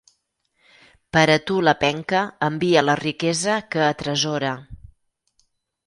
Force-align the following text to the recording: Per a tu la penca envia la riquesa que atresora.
Per 1.17 1.23
a 1.33 1.35
tu 1.51 1.59
la 1.67 1.75
penca 1.85 2.23
envia 2.49 2.85
la 2.89 2.97
riquesa 3.05 3.61
que 3.77 3.87
atresora. 3.93 4.59